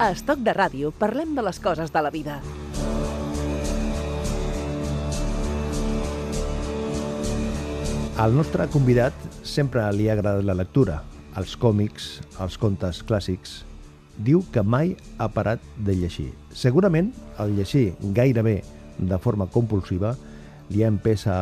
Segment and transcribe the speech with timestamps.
[0.00, 2.38] A Estoc de Ràdio parlem de les coses de la vida.
[8.16, 9.12] Al nostre convidat
[9.44, 11.02] sempre li ha agradat la lectura,
[11.36, 12.06] els còmics,
[12.40, 13.58] els contes clàssics.
[14.16, 16.30] Diu que mai ha parat de llegir.
[16.56, 17.12] Segurament
[17.44, 18.62] el llegir gairebé
[18.96, 20.14] de forma compulsiva
[20.72, 21.36] li ha empès a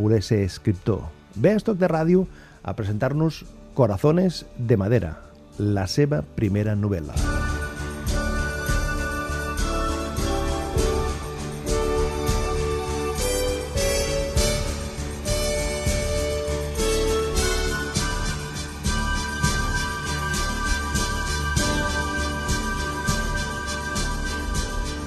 [0.00, 1.06] voler ser escriptor.
[1.36, 2.26] Ve a Estoc de Ràdio
[2.66, 3.44] a presentar-nos
[3.78, 5.14] Corazones de Madera,
[5.62, 7.41] la seva primera novel·la.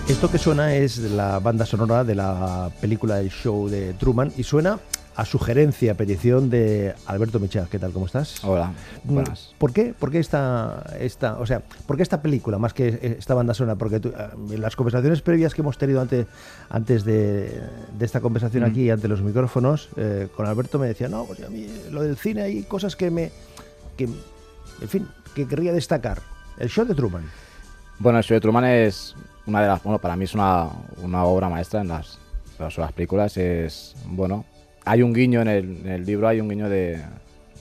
[0.08, 4.44] Esto que suena es la banda sonora de la película El Show de Truman y
[4.44, 4.80] suena
[5.16, 7.66] a sugerencia, a petición de Alberto Michel.
[7.72, 7.92] ¿Qué tal?
[7.92, 8.44] ¿Cómo estás?
[8.44, 8.72] Hola,
[9.04, 9.56] buenas.
[9.58, 9.96] ¿Por qué?
[9.98, 13.78] ¿Por qué esta, esta, o sea, ¿por qué esta película más que esta banda sonora?
[13.78, 14.14] Porque tú,
[14.52, 16.28] en las conversaciones previas que hemos tenido antes,
[16.70, 17.62] antes de,
[17.98, 18.68] de esta conversación Mm.
[18.68, 22.16] aquí, ante los micrófonos, eh, con Alberto me decía, no, pues a mí lo del
[22.16, 23.32] cine hay cosas que me,
[23.98, 26.22] que, en fin, que querría destacar.
[26.60, 27.24] El show de Truman.
[27.98, 29.16] Bueno, el show de Truman es
[29.48, 30.70] una de las, bueno, para mí es una,
[31.04, 32.20] una obra maestra en las,
[32.60, 33.38] las, las películas.
[33.38, 34.46] Es, bueno,
[34.84, 37.02] hay un guiño en el, en el libro, hay un guiño de,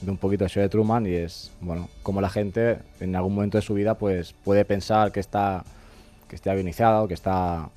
[0.01, 3.35] de un poquito de show de Truman y es, bueno, como la gente en algún
[3.35, 5.63] momento de su vida pues puede pensar que está,
[6.27, 7.69] que está iniciada o que está,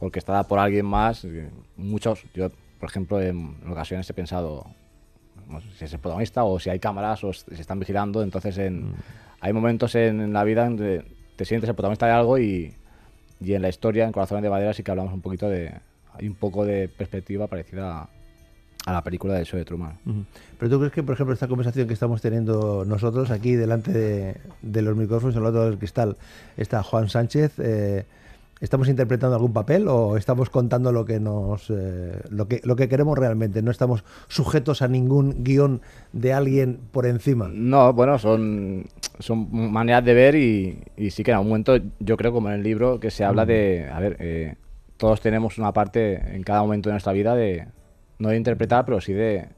[0.00, 1.26] o que está por alguien más.
[1.76, 4.66] Muchos, yo, por ejemplo, en, en ocasiones he pensado,
[5.48, 8.58] no sé si es el protagonista o si hay cámaras o se están vigilando, entonces
[8.58, 8.94] en, Mm.
[9.40, 11.04] hay momentos en, en la vida donde
[11.36, 12.74] te sientes el protagonista de algo y,
[13.42, 15.72] y en la historia, en Corazones de Madera, sí que hablamos un poquito de.
[16.14, 18.08] Hay un poco de perspectiva parecida
[18.84, 19.98] a, la película del show de Truman.
[20.04, 20.24] Ujú.
[20.58, 24.36] Pero tú crees que, por ejemplo, esta conversación que estamos teniendo nosotros aquí delante de,
[24.60, 26.16] de los micrófonos, al lado del cristal,
[26.56, 27.58] está Juan Sánchez.
[27.58, 28.04] eh,
[28.62, 32.88] ¿Estamos interpretando algún papel o estamos contando lo que nos eh, lo que lo que
[32.88, 33.60] queremos realmente?
[33.60, 37.50] No estamos sujetos a ningún guion de alguien por encima.
[37.52, 38.84] No, bueno, son,
[39.18, 42.54] son maneras de ver y, y sí que en algún momento, yo creo, como en
[42.54, 43.90] el libro, que se habla de.
[43.92, 44.54] A ver, eh,
[44.96, 47.66] todos tenemos una parte en cada momento de nuestra vida de.
[48.20, 49.48] No de interpretar, pero sí de,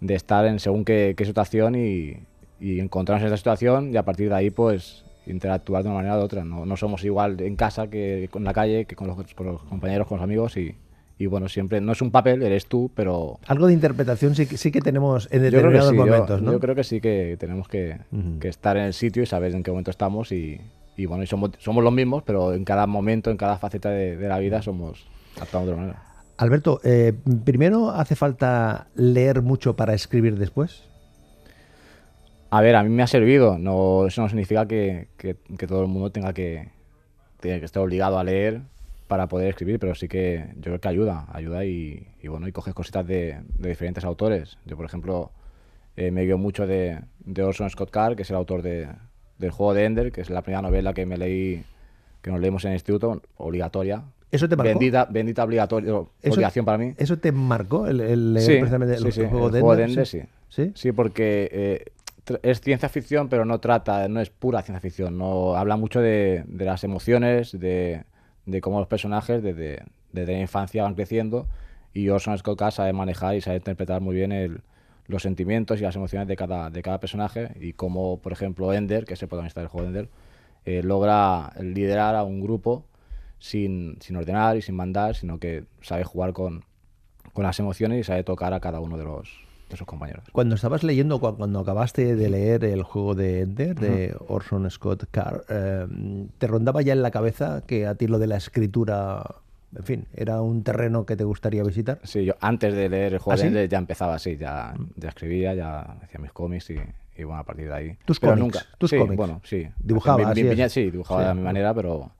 [0.00, 2.16] de estar en según qué, qué situación y,
[2.58, 6.18] y encontrarnos en esa situación y a partir de ahí, pues interactuar de una manera
[6.18, 6.44] u otra.
[6.44, 9.62] No, no somos igual en casa que en la calle, que con los, con los
[9.62, 10.74] compañeros, con los amigos y,
[11.18, 14.56] y bueno, siempre no es un papel, eres tú, pero Algo de interpretación sí, que-
[14.56, 16.52] sí que tenemos en determinados sí, yo- momentos, ¿no?
[16.52, 17.98] yo creo que sí que tenemos que,
[18.42, 20.60] estar en el sitio y saber en qué momento estamos y,
[20.96, 24.16] y bueno, y somos, somos los mismos, pero en cada momento, en cada faceta de,
[24.16, 25.06] de la vida somos
[25.40, 26.02] actuamos de otra manera.
[26.38, 27.14] Alberto, eh,
[27.46, 30.82] primero hace falta leer mucho para escribir después.
[32.50, 33.58] A ver, a mí me ha servido.
[33.58, 36.68] No, eso no significa que, que- que todo el mundo tenga que,
[37.40, 38.62] tenga que estar obligado a leer
[39.08, 42.52] para poder escribir, pero sí que yo creo que ayuda, ayuda y, y bueno, y
[42.52, 44.58] coges cositas de, de diferentes autores.
[44.64, 45.30] Yo, por ejemplo,
[45.96, 48.88] eh, me guío mucho de, de Orson Scott Card, que es el autor de,
[49.38, 51.62] del juego de Ender, que es la primera novela que me leí,
[52.22, 54.02] que nos leímos en el instituto, obligatoria.
[54.32, 54.70] ¿Eso te marcó?
[54.70, 56.94] Bendita, bendita obligatoria, obligación para mí.
[56.96, 59.72] ¿Eso te marcó el, el leer Sí, precisamente el, sí, el juego el de juego
[59.74, 59.86] Ender?
[59.86, 60.22] de Ender, sí.
[60.48, 60.72] ¿Sí?
[60.74, 61.84] Sí, porque eh,
[62.42, 65.18] es ciencia ficción, pero no trata, no es pura ciencia ficción.
[65.18, 68.04] No habla mucho de, las emociones, de,
[68.60, 71.48] cómo los personajes desde, desde la infancia van creciendo
[71.92, 74.62] y Orson Scott Card sabe manejar y sabe interpretar muy bien
[75.06, 79.04] los sentimientos y las emociones de cada, de cada personaje y cómo, por ejemplo, Ender,
[79.04, 80.10] que es el protagonista del juego de Ender,
[80.64, 82.84] eh, logra liderar a un grupo
[83.38, 86.64] sin, sin ordenar y sin mandar, sino que sabe jugar con,
[87.32, 90.24] con las emociones y sabe tocar a cada uno de los de sus compañeros.
[90.32, 95.04] Cuando estabas leyendo, cu- cuando acabaste de leer el juego de Ender, de Orson Scott
[95.10, 95.86] Card, eh,
[96.38, 99.24] ¿te rondaba ya en la cabeza que a ti lo de la escritura,
[99.76, 101.98] en fin, era un terreno que te gustaría visitar?
[102.04, 103.46] Sí, yo antes de leer el juego ¿Ah, de sí?
[103.48, 106.76] Ender ya empezaba así, ya, ya escribía, ya hacía mis cómics y,
[107.18, 107.96] y bueno, a partir de ahí.
[108.04, 109.16] Tus Pero cómics, nunca, tus sí, cómics.
[109.16, 109.66] bueno, sí.
[109.78, 110.72] Dibujaba, así es.
[110.72, 111.28] sí, dibujaba Sí.
[111.28, 112.10] de mi manera, pero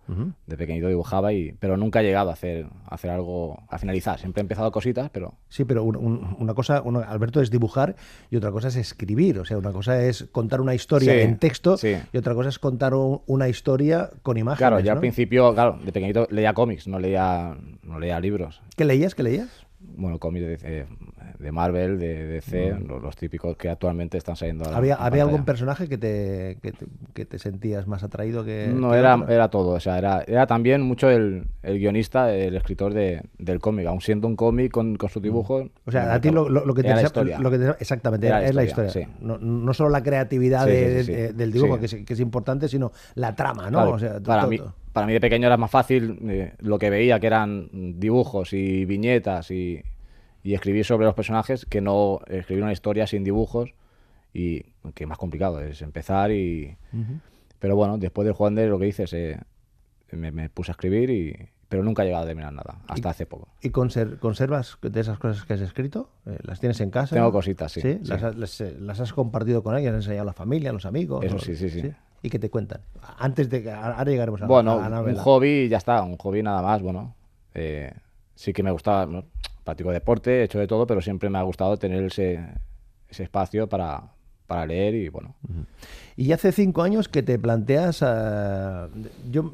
[0.47, 4.19] de pequeñito dibujaba, y pero nunca he llegado a hacer, a hacer algo, a finalizar.
[4.21, 7.97] Siempre he empezado cositas, pero Sí, pero un- un- una cosa, una- Alberto, es dibujar
[8.31, 9.39] y otra cosa es escribir.
[9.41, 11.77] O sea, una cosa es contar una historia Sí, en texto
[12.13, 14.59] y otra cosa es contar un- una historia con imágenes.
[14.59, 14.99] claro, ya ¿no?
[14.99, 18.63] al principio, claro, de pequeñito leía cómics, no leía, no leía libros.
[18.77, 19.15] ¿Qué leías?
[19.15, 19.66] ¿Qué leías?
[19.97, 20.87] Bueno, cómics de, eh,
[21.39, 22.87] de Marvel, de DC, Mm.
[22.87, 24.77] los, los típicos que actualmente están saliendo ahora.
[24.79, 28.71] ¿Había, ¿había algún personaje que te, que te, que te sentías más atraído que.?
[28.75, 32.57] No, que era, era todo, o sea, era, era también mucho el, el guionista, el
[32.57, 35.65] escritor de, del cómic, aún siendo un cómic con, con sus dibujos.
[35.65, 35.69] Mm.
[35.87, 37.39] O sea, a ti lo, lo- lo que te era la historia.
[37.39, 39.03] lo que te- exactamente Era es la historia, sí.
[39.21, 42.21] No, no solo la creatividad Sí, de- sí, de- del dibujo, que, es, que es
[42.21, 43.79] importante, sino la trama, ¿no?
[43.79, 44.61] Claro, O sea, para, mí,
[44.97, 47.69] para mí de pequeño era más fácil eh, lo que veía, que eran
[48.01, 49.83] dibujos y viñetas y,
[50.43, 53.75] y escribir sobre los personajes, que no escribir una historia sin dibujos
[54.33, 54.63] y
[54.95, 56.77] que más complicado, es empezar y...
[57.59, 59.39] Pero bueno, después del juego de lo que dices, eh,
[60.13, 61.37] me, me puse a escribir y...
[61.69, 63.49] Pero nunca he llegado a terminar nada, hasta hace poco.
[63.61, 66.09] ¿Y conser- conservas de esas cosas que has escrito?
[66.25, 67.17] Eh, ¿Las tienes en casa?
[67.17, 67.99] Tengo cositas, sí, sí.
[68.05, 69.93] ¿Las, has- eh, las has compartido con alguien?
[69.95, 71.23] ¿Has enseñado a la familia, a los amigos?
[71.25, 71.91] Eso ¿O- sí, sí, sí.
[72.23, 72.81] ¿Y qué te cuentan?
[73.19, 73.71] Antes de que.
[73.71, 77.15] Ahora llegaremos a, Bueno, a la un hobby ya está, un hobby nada más, bueno.
[77.55, 77.93] eh,
[78.35, 79.25] sí que me gustaba, ¿no?
[79.65, 82.39] practico deporte, he hecho de todo, pero siempre me ha gustado tener ese,
[83.09, 84.13] ese espacio para,
[84.47, 85.35] para leer y bueno.
[86.17, 88.89] Y hace cinco años que te planteas, ah,
[89.29, 89.53] yo,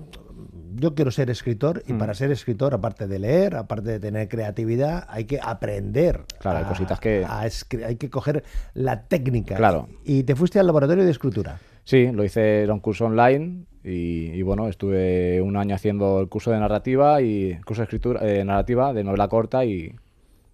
[0.75, 1.91] yo quiero ser escritor Mm.
[1.95, 6.25] y para ser escritor, aparte de leer, aparte de tener creatividad, hay que aprender.
[6.41, 8.45] Claro, hay cositas que- a hay que coger
[8.75, 9.57] la técnica.
[9.57, 9.89] Claro.
[10.05, 11.59] Y te fuiste al laboratorio de escritura.
[11.85, 16.29] Sí, lo hice, era un curso online y, y, bueno, estuve un año haciendo el
[16.29, 19.95] curso de narrativa y curso de escritura, eh, narrativa, de novela corta y,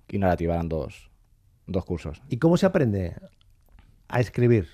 [0.09, 1.11] y narrativa, eran dos,
[1.67, 2.23] dos cursos.
[2.31, 3.15] ¿Y cómo se aprende
[4.09, 4.69] a escribir?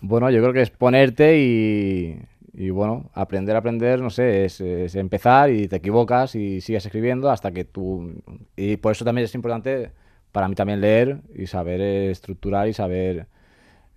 [0.00, 2.20] Bueno, yo creo que es ponerte y,
[2.54, 6.86] y, bueno, aprender a aprender, no sé, es, es empezar y te equivocas y sigues
[6.86, 8.22] escribiendo hasta que tú...
[8.56, 9.90] Y por eso también es importante
[10.30, 13.26] para mí también leer y saber estructurar y saber...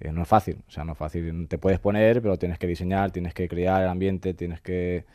[0.01, 1.47] eh, no es fácil, o sea, no es fácil.
[1.47, 5.05] Te puedes poner, pero tienes que diseñar, tienes que crear el ambiente, tienes que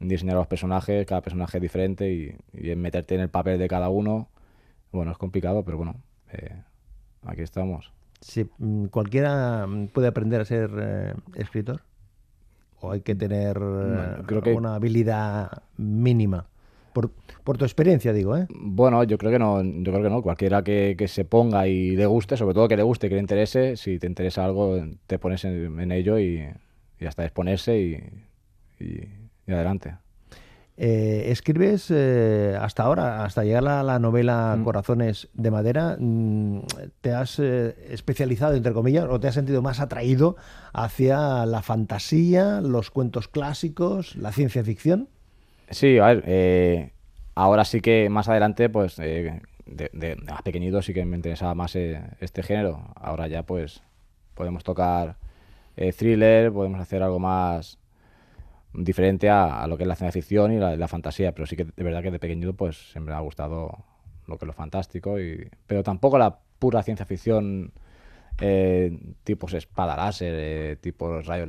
[0.00, 3.88] diseñar los personajes, cada personaje es diferente y, y meterte en el papel de cada
[3.88, 4.28] uno.
[4.90, 5.94] Bueno, es complicado, pero bueno,
[6.32, 6.54] eh,
[7.24, 7.92] aquí estamos.
[8.20, 11.82] Si, mm, ¿Cualquiera mm, puede aprender a ser eh, escritor?
[12.80, 13.54] ¿O hay que tener
[14.26, 16.46] creo que- una habilidad mínima?
[16.92, 17.10] Por,
[17.44, 18.46] por tu experiencia, digo, ¿eh?
[18.50, 20.22] Bueno, yo creo que no, yo creo que no.
[20.22, 23.20] Cualquiera que, que se ponga y le guste, sobre todo que le guste, que le
[23.20, 26.48] interese, si te interesa algo, te pones en, en ello y,
[26.98, 29.08] y hasta exponerse y, y,
[29.46, 29.96] y adelante.
[30.78, 36.60] Eh, escribes eh, hasta ahora, hasta llegar a la novela Corazones de Madera, mm,
[37.02, 40.36] ¿te has eh, especializado, entre comillas, o te has sentido más atraído
[40.72, 45.08] hacia la fantasía, los cuentos clásicos, la ciencia ficción?
[45.72, 46.92] Sí, a ver, eh,
[47.34, 51.74] ahora sí que más adelante, pues eh, de, más pequeñito sí que me interesaba más
[51.76, 52.92] eh, este género.
[52.94, 53.82] Ahora ya pues
[54.34, 55.16] podemos tocar
[55.76, 57.78] eh, thriller, podemos hacer algo más
[58.74, 61.64] diferente a, lo que es la ciencia ficción y la, la fantasía, pero sí que
[61.64, 63.84] de verdad que de pequeñito pues siempre me ha gustado
[64.26, 67.72] lo que es lo fantástico, y, pero tampoco la pura ciencia ficción
[68.40, 71.48] eh, tipos espada láser, eh, tipos rayos.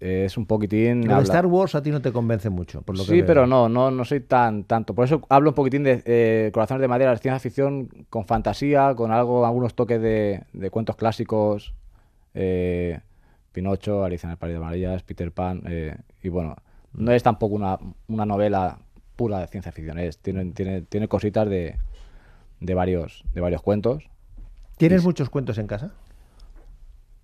[0.00, 1.02] eh, es un poquitín...
[1.02, 3.46] De habla- Star Wars a ti no te convence mucho, por lo que sí, pero
[3.46, 4.94] no, no, no soy tan tanto.
[4.94, 9.12] Por eso hablo un poquitín de eh, Corazones de Madera, ciencia ficción con fantasía, con
[9.12, 11.74] algo, algunos toques de, de cuentos clásicos,
[12.34, 13.00] eh,
[13.52, 15.62] Pinocho, Alicia en el País de Maravillas, Peter Pan,
[16.22, 16.56] y bueno,
[16.92, 17.78] no es tampoco una,
[18.08, 18.78] una novela
[19.16, 21.76] pura de ciencia ficción, es, tiene, tiene, tiene cositas de,
[22.60, 24.08] de varios, de varios cuentos.
[24.76, 25.92] ¿Tienes muchos cuentos en casa?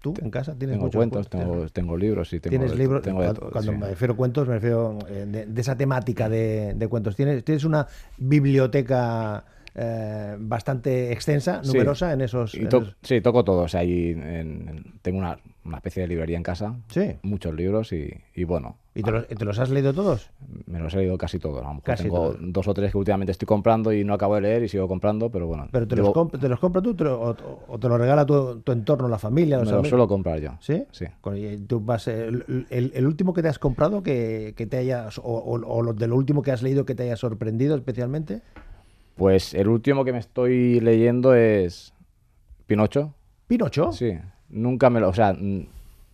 [0.00, 1.52] ¿Tú en casa tienes Tengo muchos cuentos, cuentos?
[1.52, 3.02] tengo, tengo libros y tengo, ¿Tienes libros?
[3.02, 3.78] tengo Cuando, todo, cuando sí.
[3.78, 7.16] me refiero a cuentos, me refiero eh, de, de esa temática de, de cuentos.
[7.16, 7.86] ¿Tienes, tienes una
[8.16, 9.44] biblioteca
[9.74, 11.72] eh, bastante extensa, Sí.
[11.72, 12.54] numerosa en esos...
[12.54, 13.62] Y en to- esos- sí, toco todo.
[13.62, 16.74] O sea, en- en- tengo una, una especie de librería en casa.
[16.88, 17.16] Sí.
[17.22, 20.30] Muchos libros y, y bueno, ¿Y te los, te los has leído todos?
[20.66, 21.64] me los he leído casi todos.
[21.84, 22.36] Casi tengo todos.
[22.40, 25.30] dos o tres que últimamente estoy comprando y no acabo de leer y sigo comprando,
[25.30, 25.68] pero bueno.
[25.70, 27.36] ¿Pero te, los, comp- te los compras tú te lo- o,
[27.68, 29.56] o te los regala tu, tu entorno, la familia?
[29.58, 29.88] me los los amigos?
[29.90, 30.50] suelo comprar yo.
[30.60, 30.84] ¿Sí?
[30.90, 31.04] Sí.
[31.68, 35.18] Tú vas, eh, el, el- el último que te has comprado que, que te hayas,
[35.18, 38.42] o, o- o de lo último que has leído que te haya sorprendido especialmente?
[39.20, 41.92] Pues el último que me estoy leyendo es
[42.66, 43.12] Pinocho.
[43.46, 43.92] ¿Pinocho?
[43.92, 44.18] Sí.
[44.48, 45.36] Nunca me lo, o sea,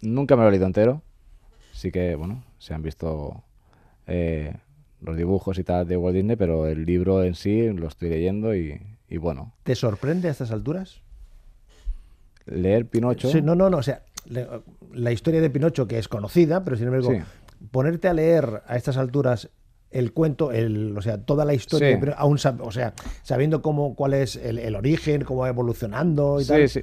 [0.01, 1.03] nunca me lo he leído entero.
[1.71, 3.45] Sí que, bueno, se han visto
[4.09, 4.57] eh,
[5.03, 8.57] los dibujos y tal de Walt Disney, pero el libro en sí lo estoy leyendo
[8.57, 11.01] y, y bueno, ¿Te sorprende a estas alturas?
[12.45, 13.29] leer Pinocho.
[13.31, 13.77] Sí, no, no, no.
[13.77, 14.03] O sea,
[14.93, 17.19] la historia de Pinocho, que es conocida, pero sin embargo, Sí.
[17.71, 19.51] ponerte a leer a estas alturas
[19.91, 22.11] el cuento, el, o sea, toda la historia, Sí.
[22.17, 26.45] aún sab- o sea, sabiendo cómo, cuál es el, el origen, cómo va evolucionando y
[26.45, 26.69] Sí, tal.
[26.69, 26.81] sí.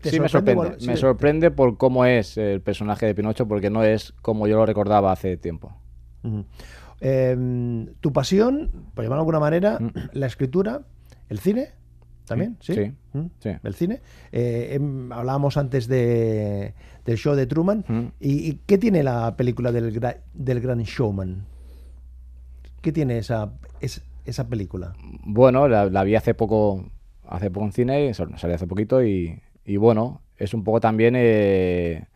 [0.00, 0.74] ¿Te Sí, me sorprende?
[0.78, 0.86] sí.
[0.88, 4.66] Me sorprende por cómo es el personaje de Pinocho, porque no es como yo lo
[4.66, 5.72] recordaba hace tiempo.
[7.00, 9.90] Eh, tu pasión, por llamarlo de alguna manera, Mm.
[10.12, 10.82] la escritura,
[11.28, 11.70] el cine,
[12.26, 12.74] también, ¿sí?
[12.74, 13.26] Sí, ¿Mm?
[13.38, 13.50] sí.
[13.62, 14.00] El cine.
[14.32, 17.84] Eh, em, hablábamos antes de, del show de Truman.
[17.86, 18.00] Mm.
[18.20, 21.44] ¿Y, y qué tiene la película del, gra- del Gran Showman?
[22.84, 23.50] ¿Qué tiene esa,
[23.80, 24.92] es- esa película?
[25.24, 26.84] Bueno, la, la vi hace poco,
[27.26, 32.06] hace poco en cine, salió hace poquito y, y bueno, es un poco también eh,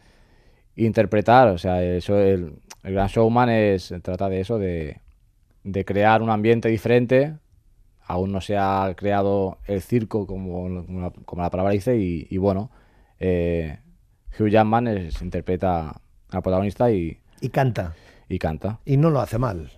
[0.77, 2.53] interpretar, o sea, eso el,
[2.85, 5.01] el Gran Showman es trata de eso, de,
[5.65, 7.35] de crear un ambiente diferente.
[8.07, 12.27] Aún no se ha creado el circo como, como la, como la palabra dice y,
[12.31, 12.71] y bueno,
[13.21, 13.79] eh,
[14.39, 17.95] Hugh Jackman es- interpreta al protagonista y, Y canta.
[18.29, 18.81] y canta.
[18.85, 19.71] Y no lo hace mal.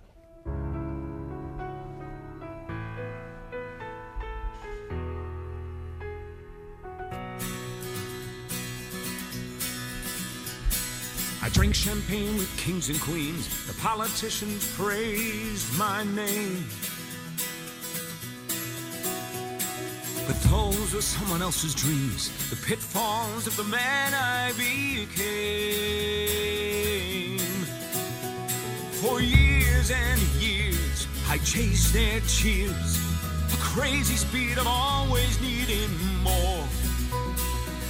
[11.52, 13.66] Drink champagne with kings and queens.
[13.66, 16.64] The politicians praise my name.
[20.26, 25.00] But those were someone else's dreams, the pitfalls of the man I became.
[29.02, 32.98] For years and years, I chased their cheers,
[33.52, 35.90] a crazy speed of always needing
[36.22, 36.64] more.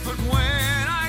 [0.02, 0.99] But when I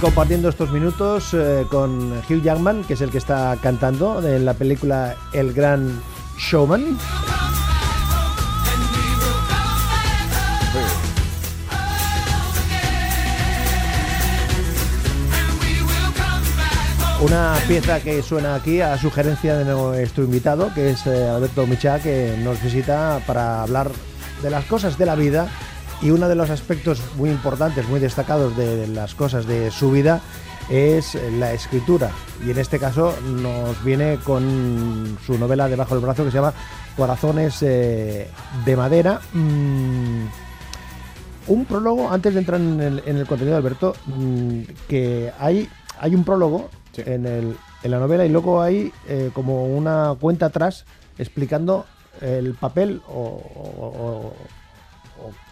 [0.00, 4.54] compartiendo estos minutos eh, con Hugh Jackman, que es el que está cantando en la
[4.54, 6.00] película El Gran
[6.38, 6.96] Showman.
[17.20, 21.98] Una pieza que suena aquí a sugerencia de nuestro invitado, que es eh, Alberto Michá,
[21.98, 23.90] que nos visita para hablar
[24.42, 25.48] de las cosas de la vida
[26.02, 30.20] y uno de los aspectos muy importantes, muy destacados de las cosas de su vida
[30.70, 32.10] es la escritura.
[32.46, 36.52] Y en este caso nos viene con su novela debajo del brazo que se llama
[36.96, 38.28] Corazones eh,
[38.64, 39.20] de Madera.
[39.32, 40.26] Mm,
[41.48, 45.68] un prólogo, antes de entrar en el, en el contenido de Alberto, mm, que hay,
[46.00, 47.02] hay un prólogo Sí.
[47.06, 50.84] en, el- en la novela y luego hay eh, como una cuenta atrás
[51.16, 51.86] explicando
[52.20, 53.40] el papel o,
[53.78, 54.34] o-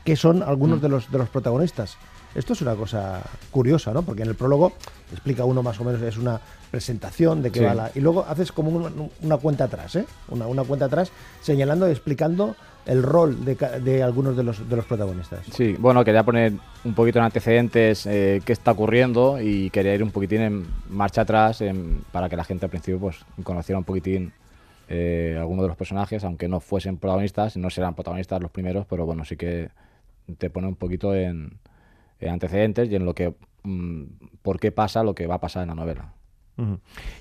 [0.07, 1.99] qué son algunos de, los, de los protagonistas.
[2.35, 4.03] Esto es una cosa curiosa, ¿no?
[4.03, 4.73] Porque en el prólogo
[5.11, 7.65] explica uno más o menos, es una presentación de qué Sí.
[7.65, 7.91] va la...
[7.95, 8.91] Y luego haces como una,
[9.23, 10.05] una cuenta atrás, ¿eh?
[10.29, 11.11] Una, una cuenta atrás
[11.41, 15.41] señalando y explicando el rol de, de algunos de los, de los protagonistas.
[15.51, 16.53] Sí, bueno, quería poner
[16.85, 21.23] un poquito en antecedentes eh, qué está ocurriendo y quería ir un poquitín en marcha
[21.23, 24.33] atrás en- para que la gente al principio pues conociera un poquitín
[24.89, 29.05] eh, algunos de los personajes, aunque no fuesen protagonistas, no serán protagonistas los primeros, pero
[29.05, 29.69] bueno, sí que
[30.39, 31.59] te pone un poquito en,
[32.21, 34.03] en antecedentes y en lo que mm,
[34.43, 36.13] por qué pasa lo que va a pasar en la novela.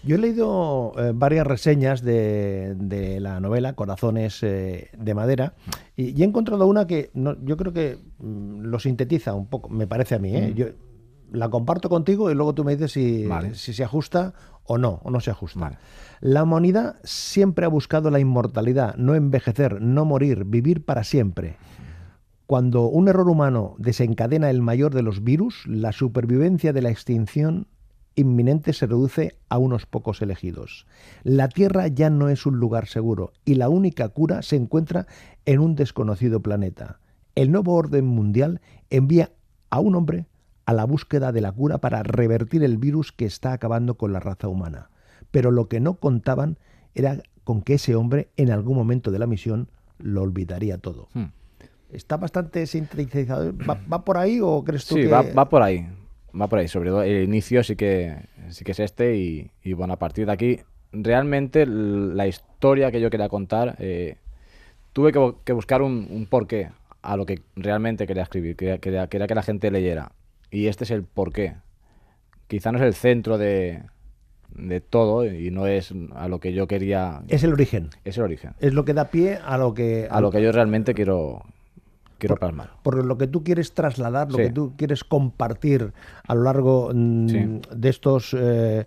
[0.05, 5.55] Yo he leído eh, varias reseñas de, de la novela Corazones eh, de Madera
[5.97, 9.67] y, y he encontrado una que no- yo creo que mm, lo sintetiza un poco,
[9.67, 10.33] me parece a mí.
[10.33, 10.53] ¿eh?
[10.55, 10.67] Yo
[11.33, 13.55] la comparto contigo y luego tú me dices si, Vale.
[13.55, 14.33] si se ajusta
[14.63, 15.59] o no, o no se ajusta.
[15.59, 15.77] Vale.
[16.21, 21.57] La humanidad siempre ha buscado la inmortalidad, no envejecer, no morir, vivir para siempre.
[22.47, 27.67] Cuando un error humano desencadena el mayor de los virus, la supervivencia de la extinción
[28.13, 30.85] inminente se reduce a unos pocos elegidos.
[31.23, 35.07] La Tierra ya no es un lugar seguro y la única cura se encuentra
[35.45, 36.99] en un desconocido planeta.
[37.33, 38.61] El nuevo orden mundial
[38.91, 39.31] envía
[39.71, 40.27] a un hombre
[40.67, 44.19] a la búsqueda de la cura para revertir el virus que está acabando con la
[44.19, 44.91] raza humana.
[45.31, 46.59] Pero lo que no contaban
[46.93, 51.09] era con que ese hombre en algún momento de la misión lo olvidaría todo.
[51.13, 51.25] Hmm.
[51.95, 53.53] ¿Está bastante sintetizado?
[53.67, 55.07] ¿Va, va por ahí o crees tú Sí, que...?
[55.07, 55.87] va, va por ahí.
[56.39, 56.67] Va por ahí.
[56.67, 58.17] Sobre todo el inicio sí que,
[58.49, 60.59] sí que es este y, y, bueno, a partir de aquí,
[60.91, 64.17] realmente la historia que yo quería contar, eh,
[64.93, 66.69] tuve que, bu- que buscar un, un porqué
[67.01, 70.11] a lo que realmente quería escribir, quería, quería, quería que la gente leyera.
[70.51, 71.55] Y este es el porqué.
[72.47, 73.83] Quizá no es el centro de,
[74.49, 77.21] de todo y no es a lo que yo quería...
[77.27, 77.89] Es el origen.
[78.03, 78.53] Es el origen.
[78.59, 80.07] Es lo que da pie a lo que...
[80.09, 81.43] A lo que yo realmente quiero,
[82.17, 82.69] quiero plasmar.
[82.83, 84.43] Por lo que tú quieres trasladar, lo Sí.
[84.43, 85.93] que tú quieres compartir
[86.27, 87.61] a lo largo mm, Sí.
[87.75, 88.85] de estos eh,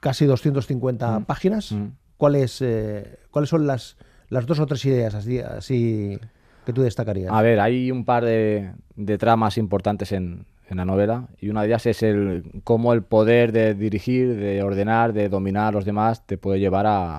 [0.00, 1.86] casi 250 páginas, Mm.
[2.16, 3.96] ¿cuáles, eh, ¿cuáles son las,
[4.28, 6.18] las dos o tres ideas así, así
[6.66, 7.32] que tú destacarías?
[7.32, 11.62] A ver, hay un par de, de tramas importantes en, en la novela y una
[11.62, 15.84] de ellas es el cómo el poder de dirigir, de ordenar, de dominar a los
[15.84, 17.18] demás te puede llevar a,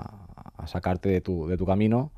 [0.58, 2.12] a sacarte de tu, de tu camino.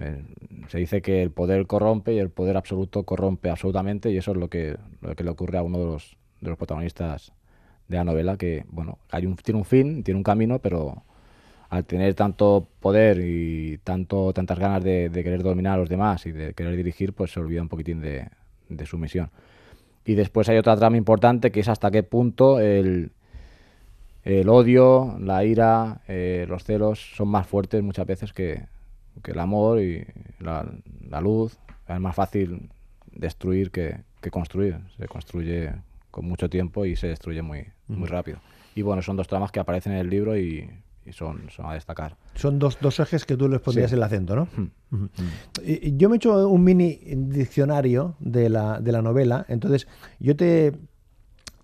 [0.00, 0.22] Eh,
[0.68, 4.36] se dice que el poder corrompe y el poder absoluto corrompe absolutamente y eso es
[4.36, 7.32] lo que, lo que le ocurre a uno de los, de los protagonistas
[7.88, 11.02] de la novela, que bueno, hay un, tiene un fin, tiene un camino, pero
[11.70, 16.24] al tener tanto poder y tanto tantas ganas de, de querer dominar a los demás
[16.26, 18.28] y de querer dirigir, pues se olvida un poquitín de,
[18.68, 19.30] de su misión.
[20.04, 23.10] Y después hay otra trama importante que es hasta qué punto el,
[24.24, 28.62] el odio, la ira, eh, los celos son más fuertes muchas veces que,
[29.22, 30.04] que el amor y
[30.40, 30.66] la,
[31.08, 31.58] la luz.
[31.88, 32.70] Es más fácil
[33.12, 34.78] destruir que, que construir.
[34.96, 35.72] Se construye
[36.10, 38.38] con mucho tiempo y se destruye muy, muy rápido.
[38.74, 40.70] Y bueno, son dos tramas que aparecen en el libro y,
[41.04, 42.16] y son, son a destacar.
[42.34, 43.96] Son dos, dos ejes que tú les pondrías Sí.
[43.96, 44.48] el acento, ¿no?
[44.90, 45.04] Mm.
[45.64, 49.88] Y- y Yo me he hecho un mini diccionario de la, de la novela, entonces
[50.20, 50.72] yo te,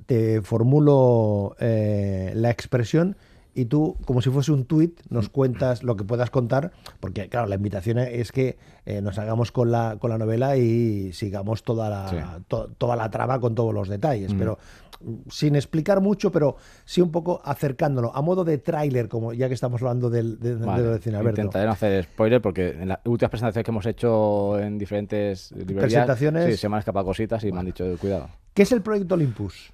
[0.06, 3.16] te formulo eh, la expresión
[3.54, 7.46] y tú, como si fuese un tuit, nos cuentas lo que puedas contar, porque claro,
[7.46, 8.56] la invitación es que
[8.86, 12.16] eh, nos hagamos con la, con la novela y sigamos toda la, Sí.
[12.48, 14.58] to- toda la trama con todos los detalles, pero
[15.00, 19.48] mm, sin explicar mucho, pero sí un poco acercándolo, a modo de tráiler, como ya
[19.48, 21.40] que estamos hablando del, de, de Vale, lo de Cine Alberto.
[21.40, 25.82] Intentaré no hacer spoiler porque en las últimas presentaciones que hemos hecho en diferentes librerías
[25.84, 26.46] Presentaciones.
[26.46, 28.28] sí, se me han escapado cositas y me han dicho cuidado.
[28.52, 29.72] ¿Qué es el proyecto Olympus?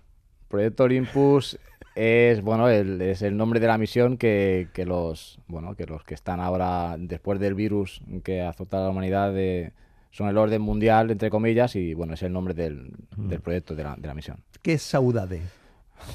[0.51, 1.59] Proyecto Olympus
[1.95, 6.05] es bueno el, es el nombre de la misión que, que los bueno que los
[6.05, 9.73] que están ahora después del virus que azota a la humanidad de-
[10.13, 13.85] son el orden mundial entre comillas y bueno es el nombre del, del proyecto de
[13.85, 14.39] la, de la misión.
[14.61, 15.41] ¿Qué es Saudade?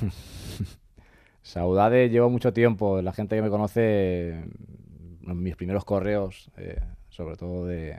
[1.42, 3.02] Saudade llevo mucho tiempo.
[3.02, 4.44] La gente que me conoce,
[5.22, 7.98] mis primeros correos, eh, sobre todo de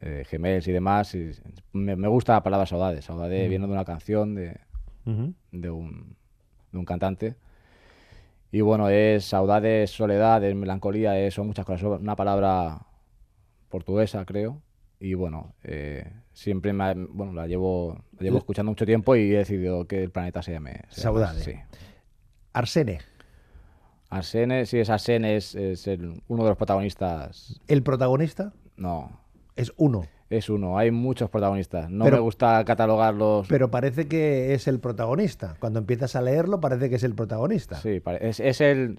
[0.00, 1.32] eh, Gmails y demás, y
[1.72, 3.02] me, me gusta la palabra saudade.
[3.02, 4.56] Saudade viene de una canción de,
[5.52, 6.16] De, un,
[6.72, 7.34] de un cantante.
[8.52, 12.00] Y bueno, es saudade, es soledad, es melancolía, es, son muchas cosas.
[12.00, 12.86] Una palabra
[13.68, 14.62] portuguesa, creo.
[15.00, 19.38] Y bueno, eh, siempre me, bueno, la llevo, la llevo escuchando mucho tiempo y he
[19.38, 21.64] decidido que el planeta se llame se llame.
[22.52, 23.00] Arsene,
[24.10, 27.60] Arsene, sí, es Arsene, es, es el- uno de los protagonistas.
[27.66, 29.20] el protagonista No,
[29.56, 30.78] es uno, es uno.
[30.78, 31.90] Hay muchos protagonistas.
[31.90, 33.46] No Pero- me gusta catalogarlos.
[33.48, 35.56] pero parece que es el protagonista.
[35.60, 37.76] Cuando empiezas a leerlo parece que es el protagonista.
[37.80, 38.98] Sí, es, es el.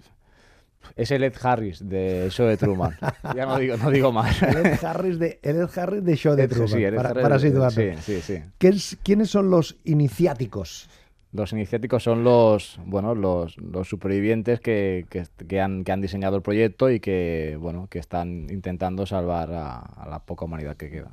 [0.95, 2.95] Es el Ed Harris de Show de Truman.
[3.36, 4.39] ya no digo, no digo más.
[4.43, 6.98] El Ed Harris de, el Ed Harris de Show de Ed- Truman, sí, el Ed
[6.98, 7.74] para, Harris para situarnos.
[7.74, 8.43] Sí, sí, sí.
[8.60, 10.88] ¿Qué es- ¿Quiénes son los iniciáticos?
[11.32, 16.38] Los iniciáticos son los, bueno, los, los supervivientes que, que, que han, que han diseñado
[16.38, 20.89] el proyecto y que, bueno, que están intentando salvar a, a la poca humanidad que
[20.91, 21.10] queda.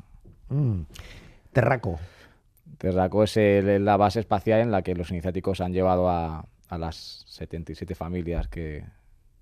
[0.52, 0.82] Mm.
[1.52, 1.98] Terraco,
[2.78, 6.78] Terraco es el- la base espacial en la que los iniciáticos han llevado a, a
[6.78, 8.84] las 77 familias que,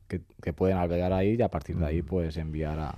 [0.09, 2.95] que, que pueden albergar ahí y a partir de ahí pues enviar a...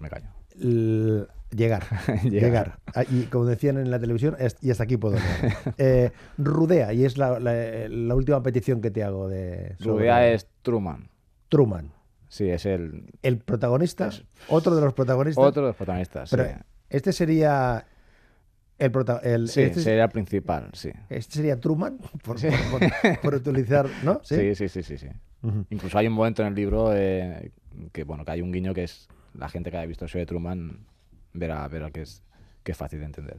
[0.00, 0.26] Me callo.
[0.60, 1.84] L- llegar,
[2.24, 2.24] llegar.
[2.24, 2.78] Llegar.
[2.94, 5.54] Ah, Y como decían en la televisión, y hasta aquí puedo leer.
[5.78, 10.28] Eh, Rudea, y es la, la- la última petición que te hago de sobre idea
[10.32, 11.08] es Truman.
[11.48, 11.92] Truman.
[12.28, 14.10] Sí, es el El protagonista,
[14.48, 15.44] otro de los protagonistas.
[15.44, 16.30] otro de los protagonistas.
[16.30, 16.50] Pero sí.
[16.90, 17.86] Este sería
[18.78, 19.52] el protagonista.
[19.52, 20.90] Sí, este, sería el principal, sí.
[21.08, 24.20] este sería Truman, por, por- por- por utilizar, ¿no?
[24.24, 25.08] Sí, sí, sí, sí, sí.
[25.70, 27.52] Incluso hay un momento en el libro eh,
[27.92, 30.18] que bueno que hay un guiño que es la gente que haya visto el show
[30.18, 30.80] de Truman
[31.34, 32.22] verá, verá que es
[32.64, 33.38] que es fácil de entender.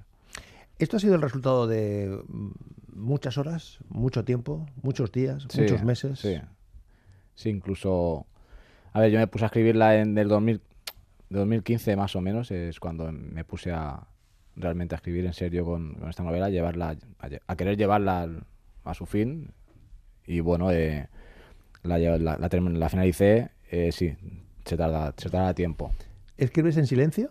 [0.80, 2.50] Esto ha sido el resultado de mm,
[2.94, 6.20] muchas horas, mucho tiempo, muchos días, muchos meses.
[6.20, 6.36] Sí.
[7.36, 8.26] Sí, incluso.
[8.94, 10.62] A ver, yo me puse a escribirla en el 2000, de
[11.30, 14.08] 2015 más o menos, es cuando me puse a
[14.56, 16.98] realmente a escribir en serio con, esta novela, llevarla
[17.48, 18.30] a, querer llevarla
[18.84, 19.52] a su fin.
[20.26, 21.08] Y bueno, eh,
[21.84, 24.16] la, la, la la finalicé, eh, sí,
[24.66, 25.92] se tarda, se tarda tiempo.
[26.38, 27.30] ¿Escribes en silencio?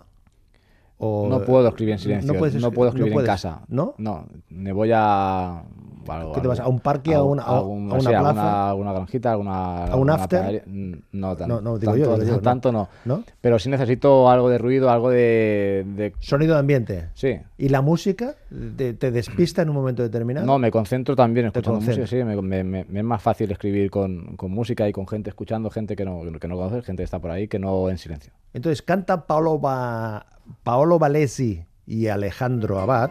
[0.99, 2.33] O, No puedo escribir en silencio.
[2.33, 3.61] No, puedes puedo escribir en casa.
[3.69, 3.95] ¿No?
[3.99, 5.63] No, me voy a.
[6.09, 8.29] algo- ¿Qué te vas, a un parque, a una- a- algún- a una sí, plaza?
[8.29, 9.85] alguna, alguna granjita, alguna.
[9.87, 10.63] ¿A un after?
[10.67, 12.89] Mm, No, tan- No, no, digo tanto, yo, digo tanto no.
[13.05, 13.25] ¿No?
[13.41, 15.85] Pero sí necesito algo de ruido, algo de.
[15.97, 17.09] de- Sonido de ambiente.
[17.15, 17.37] Sí.
[17.59, 18.37] ¿Y la música
[18.77, 20.47] te, te despista en un momento determinado?
[20.47, 23.91] No, me concentro también escuchando música, sí, me, me- me- me es más fácil escribir
[23.91, 27.05] con, con música y con gente escuchando, gente que no, que no conoces, gente que
[27.05, 28.33] está por ahí, que no en silencio.
[28.55, 30.25] Entonces canta Paolo, Ba-
[30.63, 33.11] Paolo Valesi y Alejandro Abad.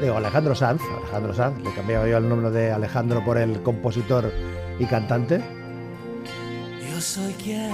[0.00, 4.30] Digo, Alejandro Sanz, Alejandro Sanz, le cambiaba yo el nombre de Alejandro por el compositor
[4.78, 5.40] y cantante.
[6.90, 7.70] Yo soy quien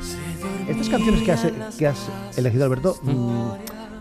[0.00, 3.50] se Estas canciones que has, en que has elegido, Alberto, mm,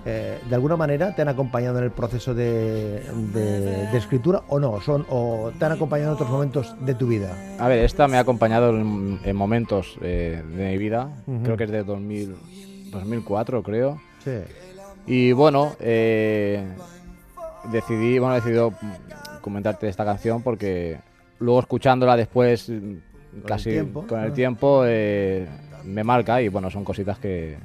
[0.06, 3.02] eh, ¿de alguna manera te han acompañado en el proceso de,
[3.34, 4.82] de- de escritura o no?
[4.82, 7.30] Son, ¿O te han acompañado en otros momentos de tu vida?
[7.60, 11.10] A ver, esta me ha acompañado en, en momentos eh, de mi vida.
[11.44, 12.36] Creo que es de 2000,
[12.92, 14.02] 2004, creo.
[14.24, 14.40] Sí.
[15.06, 16.66] Y bueno, eh,
[17.72, 21.00] decidí, bueno, he decidido mm, comentarte esta canción porque
[21.40, 22.96] luego escuchándola después, mm,
[23.46, 25.48] casi tiempo, con el tiempo, eh,
[25.86, 27.58] me marca y bueno, son cositas que,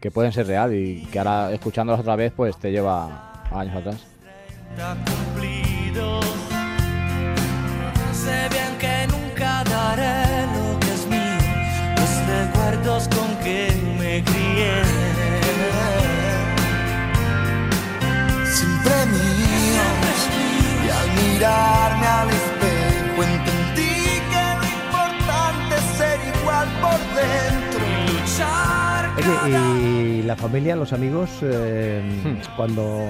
[0.00, 3.76] que pueden ser real y que ahora escuchándolas otra vez, pues te lleva a años
[3.76, 4.06] atrás.
[8.12, 13.08] Sé bien que nunca daré lo que es mío, los recuerdos
[14.52, 14.82] crié.
[18.44, 20.20] siempre míos.
[20.84, 28.20] Y al mirarme al espejo entendí que lo importante es ser igual por dentro.
[28.20, 29.10] Luchar
[29.44, 32.56] Oye, y la familia, los amigos, eh, Hmm.
[32.56, 33.00] cuando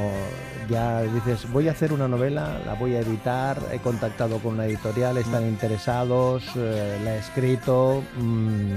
[0.69, 4.67] ya dices, voy a hacer una novela, la voy a editar, he contactado con una
[4.67, 5.19] editorial, Hmm.
[5.19, 8.77] están interesados, eh, la he escrito, mm,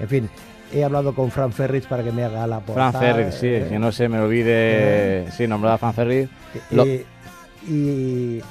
[0.00, 0.30] en fin,
[0.72, 2.90] he hablado con Fran Ferris para que me haga la portada.
[2.92, 6.28] Fran Ferris, sí, eh, que no se me olvide, sí, nombrar a Fran Ferris.
[6.70, 6.86] y- Lo-
[7.68, 8.42] y,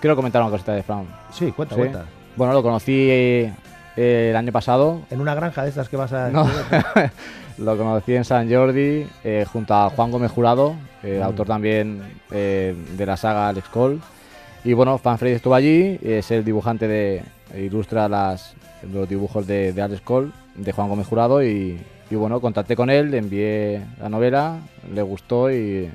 [0.00, 1.04] Quiero comentar una cosita de Fran.
[1.32, 1.80] sí, cuenta, Sí.
[1.80, 2.04] cuenta.
[2.36, 3.52] Bueno, lo conocí eh,
[3.96, 5.02] el año pasado.
[5.10, 6.30] En una granja de estas que vas a...
[6.30, 6.48] No,
[7.58, 11.22] lo conocí en San Jordi eh, junto a Juan Gómez Jurado, Mm.
[11.22, 13.98] autor también eh, de la saga Alex Cole.
[14.64, 17.22] Y bueno, Fan Freddy estuvo allí, es el dibujante de.
[17.56, 18.54] ilustra las,
[18.92, 21.42] los dibujos de, de Alex Cole, de Juan Gómez Jurado.
[21.42, 21.78] Y,
[22.10, 24.58] y bueno, contacté con él, le envié la novela,
[24.92, 25.90] le gustó y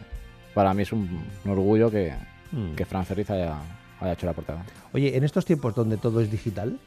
[0.53, 2.13] para mí es un, un orgullo que,
[2.51, 2.75] Mm.
[2.75, 3.55] que Fran Ferriz haya,
[3.99, 4.63] haya hecho la portada.
[4.93, 6.77] Oye, en estos tiempos donde todo es digital,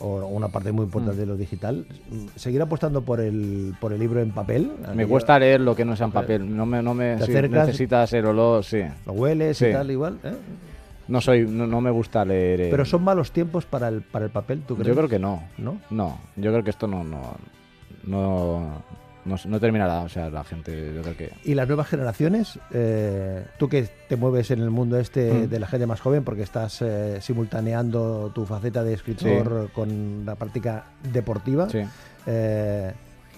[0.00, 0.88] o una parte muy Mm.
[0.88, 1.86] importante de lo digital,
[2.34, 4.72] ¿seguir apostando por el, por el libro en papel?
[4.94, 6.56] Me cuesta leer lo que no sea en papel.
[6.56, 8.80] No me, no me ¿Te sí, necesitas el olor, sí.
[9.06, 10.18] ¿Lo hueles y tal igual?
[10.24, 10.32] ¿eh?
[11.10, 12.60] No soy, no, no me gusta leer.
[12.62, 14.88] eh, Pero son malos tiempos para el, para el papel, ¿tú crees?
[14.88, 15.42] Yo creo que no.
[15.58, 15.78] ¿No?
[15.90, 17.34] No, yo creo que esto no, no,
[18.04, 18.82] no,
[19.24, 20.00] no, no terminará.
[20.02, 21.30] O sea, la gente, yo creo que.
[21.44, 25.48] Y las nuevas generaciones, eh, tú que te mueves en el mundo este Mm.
[25.48, 30.34] de la gente más joven, porque estás eh, simultaneando tu faceta de escritor con la
[30.36, 31.80] práctica deportiva, Sí.
[32.26, 32.92] eh,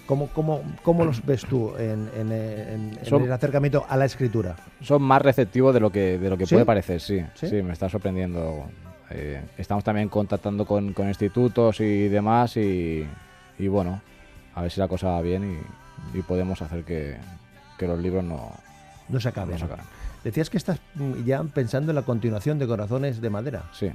[0.05, 4.05] ¿cómo, cómo, cómo los ves tú en, en- en- en Son- el acercamiento a la
[4.05, 4.55] escritura?
[4.81, 6.55] Son más receptivos de lo que, de lo que ¿Sí?
[6.55, 7.23] puede parecer, sí.
[7.35, 7.47] ¿Sí?
[7.49, 7.61] ¿Sí?
[7.61, 8.65] me está sorprendiendo.
[9.09, 13.05] Eh, estamos también contactando con, con institutos y demás y,
[13.59, 14.01] y bueno,
[14.55, 15.59] a ver si la cosa va bien
[16.13, 17.17] y, y podemos hacer que,
[17.77, 18.51] que los libros no,
[19.09, 19.53] No se acabe.
[19.53, 19.85] no se acaben.
[20.23, 20.79] Decías que estás
[21.25, 23.63] ya pensando en la continuación de Corazones de Madera.
[23.73, 23.91] Sí.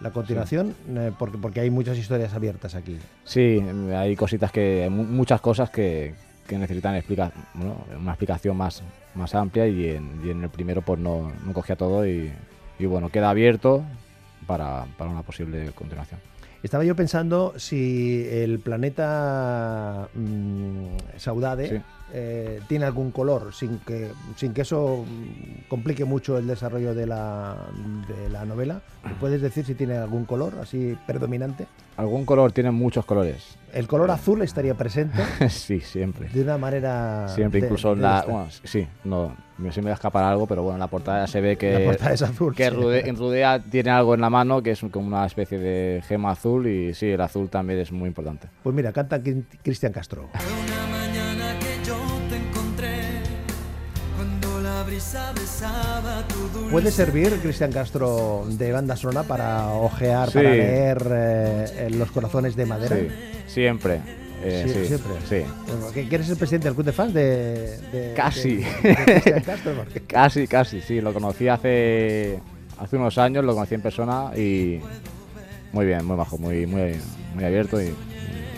[0.00, 2.98] La continuación, eh, porque, porque hay muchas historias abiertas aquí.
[3.24, 3.62] Sí,
[3.94, 6.14] hay cositas que, mu- muchas cosas que,
[6.46, 8.82] que necesitan explicar, bueno, una explicación más,
[9.14, 12.30] más amplia y en, y en el primero pues no, no cogía todo y,
[12.78, 13.84] y bueno, queda abierto
[14.46, 16.20] para, para una posible continuación.
[16.62, 21.76] Estaba yo pensando si el planeta mm, Saudade Sí.
[22.12, 25.04] Eh, tiene algún color, sin que, sin que eso
[25.68, 27.56] complique mucho el desarrollo de la,
[28.08, 28.80] de la novela.
[29.04, 31.66] ¿Me ¿Puedes decir si tiene algún color así predominante?
[31.96, 33.56] Algún color tiene muchos colores.
[33.72, 36.28] El color azul estaría presente sí, siempre.
[36.28, 37.28] de una manera...
[37.28, 38.22] Siempre, de- incluso en de la...
[38.26, 41.26] Bueno, sí, no, me, se me va a escapar algo, pero bueno, en la portada
[41.26, 41.72] se ve que...
[41.72, 42.70] La portada es azul, Que sí.
[42.70, 46.30] Rude- en Rudea tiene algo en la mano que es como una especie de gema
[46.30, 48.48] azul y sí, el azul también es muy importante.
[48.62, 50.28] Pues mira, canta Cri- Cristian Castro.
[56.70, 60.34] ¿Puede servir Cristian Castro de banda sonora para ojear, Sí.
[60.34, 62.96] para leer eh, Los Corazones de Madera?
[62.96, 63.08] Sí,
[63.48, 64.00] siempre.
[64.42, 65.12] eh, Sí, sí, siempre.
[65.28, 65.50] Sí.
[65.66, 68.56] Bueno, ¿que- ¿Quieres ser presidente del club de fans de, de- Casi.
[68.56, 69.74] de- de Cristian Castro?
[69.76, 71.00] Porque- Casi, casi, sí.
[71.00, 72.40] Lo conocí hace,
[72.78, 74.80] hace unos años, lo conocí en persona y
[75.72, 76.94] muy bien, muy bajo, muy, muy,
[77.34, 77.92] muy abierto y,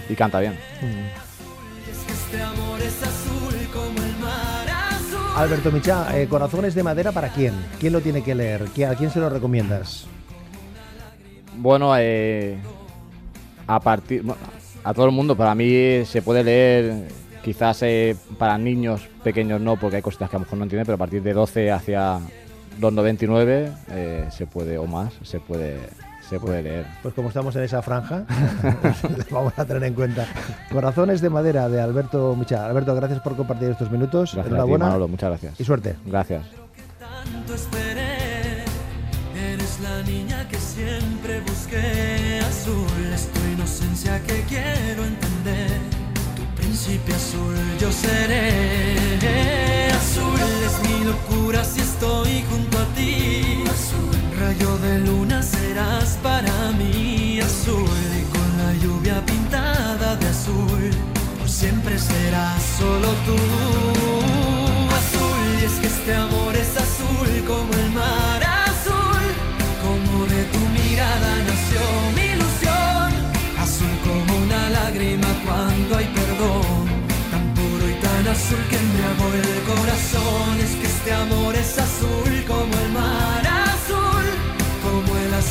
[0.09, 0.55] y canta bien.
[1.88, 2.37] Este
[5.38, 7.55] Alberto Michá, eh, Corazones de Madera para quién?
[7.79, 8.64] ¿Quién lo tiene que leer?
[8.74, 10.07] ¿Qui- ¿A quién se lo recomiendas?
[11.57, 12.59] Bueno, eh,
[13.66, 14.24] a partir
[14.83, 17.09] a todo el mundo, para mí se puede leer,
[17.44, 20.87] quizás eh, para niños pequeños no, porque hay cositas que a lo mejor no entienden,
[20.87, 22.18] pero a partir de 12 hacia
[22.81, 25.79] los 99 eh, se puede, o más, se puede,
[26.29, 26.87] Se puede leer.
[27.03, 28.25] Pues como estamos en esa franja,
[29.31, 30.27] lo vamos a tener en cuenta.
[30.71, 32.67] Corazones de madera de Alberto Micha.
[32.67, 34.33] Alberto, gracias por compartir estos minutos.
[34.35, 35.59] Gracias a ti, Enhorabuena Manolo, muchas gracias.
[35.61, 35.97] y suerte.
[36.05, 36.43] Gracias.
[36.99, 38.19] tanto esperé.
[39.53, 42.41] Eres la niña que siempre busqué.
[42.47, 45.71] Azul es tu inocencia que quiero entender.
[46.37, 49.91] Tu príncipe azul yo seré.
[49.93, 53.58] Azul es mi locura si estoy junto a ti.
[54.49, 57.39] Rayo de luna serás para mí.
[57.39, 60.91] Azul y con la lluvia pintada de azul.
[61.39, 63.37] Por siempre serás solo tú
[65.01, 69.25] azul y es que este amor es azul como el mar azul
[69.85, 71.83] como de tu mirada nació
[72.17, 73.09] mi ilusión
[73.65, 76.85] azul como una lágrima cuando hay perdón
[77.33, 82.45] tan puro y tan azul que embriagó el corazón es que este amor es azul
[82.47, 83.58] como el mar azul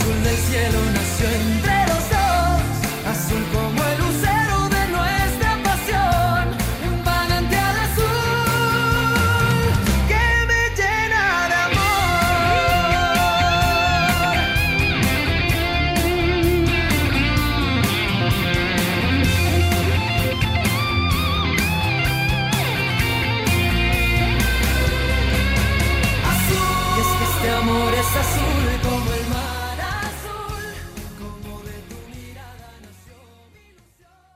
[0.08, 1.67] azul del cielo nació entre